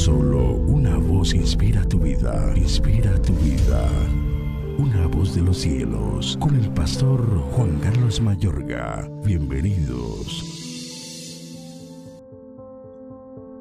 [0.00, 3.86] Solo una voz inspira tu vida, inspira tu vida.
[4.78, 7.20] Una voz de los cielos, con el pastor
[7.52, 9.06] Juan Carlos Mayorga.
[9.26, 10.42] Bienvenidos.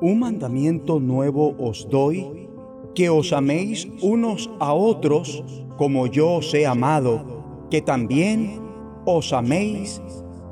[0.00, 2.48] Un mandamiento nuevo os doy,
[2.96, 5.44] que os améis unos a otros
[5.76, 8.60] como yo os he amado, que también
[9.06, 10.02] os améis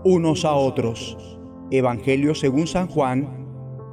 [0.05, 1.19] unos a otros.
[1.73, 3.27] Evangelio según San Juan,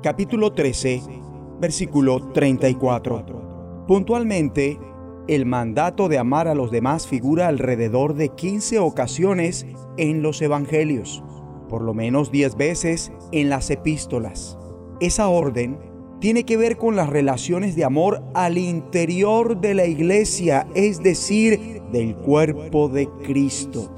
[0.03, 1.19] capítulo 13,
[1.59, 3.85] versículo 34.
[3.87, 4.79] Puntualmente,
[5.27, 9.67] el mandato de amar a los demás figura alrededor de 15 ocasiones
[9.97, 11.23] en los Evangelios,
[11.69, 14.57] por lo menos 10 veces en las epístolas.
[14.99, 15.77] Esa orden
[16.19, 21.81] tiene que ver con las relaciones de amor al interior de la iglesia, es decir,
[21.91, 23.89] del cuerpo de Cristo.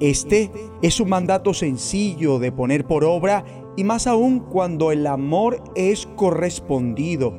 [0.00, 3.44] Este es un mandato sencillo de poner por obra
[3.76, 7.38] y más aún cuando el amor es correspondido,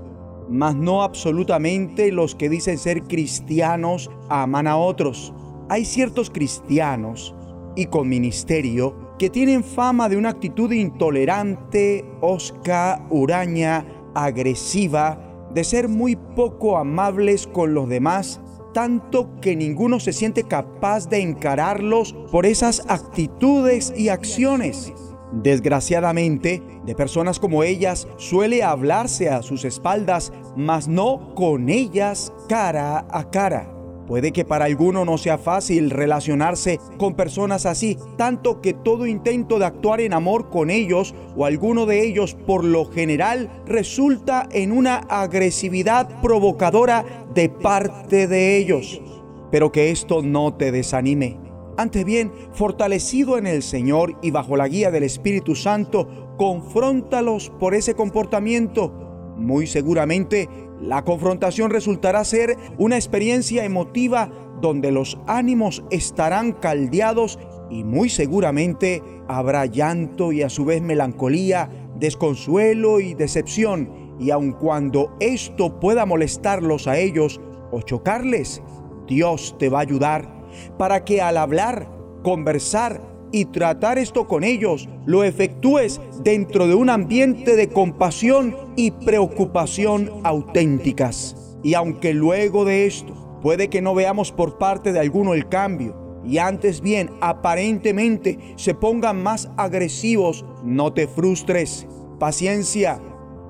[0.49, 5.33] mas no absolutamente los que dicen ser cristianos aman a otros.
[5.69, 7.35] Hay ciertos cristianos
[7.75, 15.87] y con ministerio que tienen fama de una actitud intolerante, osca, huraña, agresiva, de ser
[15.87, 18.41] muy poco amables con los demás
[18.73, 24.93] tanto que ninguno se siente capaz de encararlos por esas actitudes y acciones.
[25.31, 33.05] Desgraciadamente, de personas como ellas suele hablarse a sus espaldas, mas no con ellas cara
[33.09, 33.71] a cara.
[34.07, 39.57] Puede que para alguno no sea fácil relacionarse con personas así, tanto que todo intento
[39.57, 44.73] de actuar en amor con ellos o alguno de ellos por lo general resulta en
[44.73, 49.01] una agresividad provocadora de parte de ellos.
[49.49, 51.40] Pero que esto no te desanime.
[51.77, 57.73] Antes bien, fortalecido en el Señor y bajo la guía del Espíritu Santo, confróntalos por
[57.73, 58.91] ese comportamiento.
[59.37, 60.49] Muy seguramente
[60.81, 64.31] la confrontación resultará ser una experiencia emotiva
[64.61, 71.69] donde los ánimos estarán caldeados y muy seguramente habrá llanto y a su vez melancolía,
[71.99, 74.15] desconsuelo y decepción.
[74.19, 77.39] Y aun cuando esto pueda molestarlos a ellos
[77.71, 78.61] o chocarles,
[79.07, 80.40] Dios te va a ayudar
[80.77, 81.87] para que al hablar,
[82.23, 83.01] conversar
[83.31, 90.11] y tratar esto con ellos, lo efectúes dentro de un ambiente de compasión y preocupación
[90.23, 91.35] auténticas.
[91.63, 96.01] Y aunque luego de esto puede que no veamos por parte de alguno el cambio,
[96.23, 101.87] y antes bien aparentemente se pongan más agresivos, no te frustres.
[102.19, 103.01] Paciencia,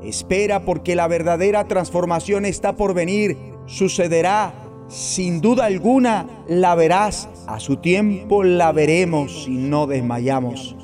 [0.03, 4.60] espera porque la verdadera transformación está por venir, sucederá
[4.91, 10.75] sin duda alguna la verás, a su tiempo la veremos si no desmayamos.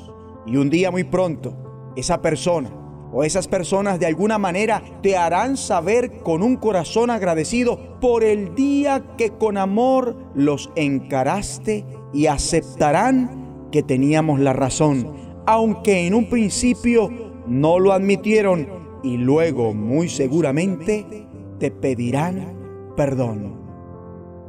[0.46, 2.70] Y un día muy pronto, esa persona
[3.12, 8.54] o esas personas de alguna manera te harán saber con un corazón agradecido por el
[8.54, 15.12] día que con amor los encaraste y aceptarán que teníamos la razón,
[15.46, 17.10] aunque en un principio
[17.46, 18.68] no lo admitieron
[19.02, 21.26] y luego muy seguramente
[21.58, 22.56] te pedirán
[22.96, 23.67] perdón.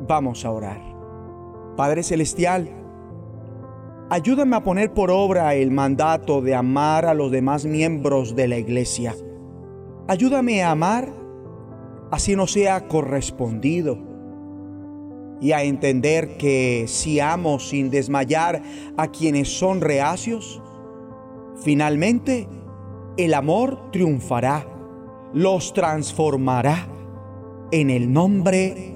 [0.08, 0.82] Vamos a orar.
[1.76, 2.70] Padre Celestial,
[4.10, 8.58] ayúdame a poner por obra el mandato de amar a los demás miembros de la
[8.58, 9.16] iglesia.
[10.08, 11.20] Ayúdame a amar
[12.12, 13.98] así no sea correspondido
[15.42, 18.62] y a entender que si amo sin desmayar
[18.98, 20.62] a quienes son reacios,
[21.64, 22.48] finalmente
[23.18, 24.66] el amor triunfará,
[25.34, 26.88] los transformará
[27.72, 28.96] en el nombre